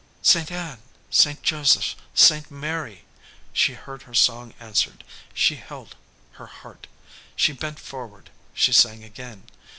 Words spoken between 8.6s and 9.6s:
sang again.